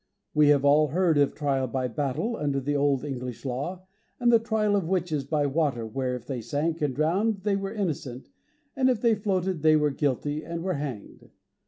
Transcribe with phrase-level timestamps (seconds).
[0.33, 3.85] We have all heard of trial by battle, under the old English law,
[4.19, 7.71] and the trial of witches by water, where, if they sank and drowned they were
[7.71, 8.27] innocent,
[8.75, 11.29] and if they floated they were guilty and were hanged.